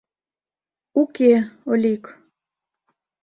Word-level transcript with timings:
—Уке, 1.01 1.31
Олик... 1.71 2.03